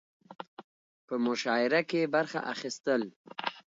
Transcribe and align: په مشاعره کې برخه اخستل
په 1.07 1.15
مشاعره 1.25 1.81
کې 1.89 2.11
برخه 2.15 2.39
اخستل 2.53 3.01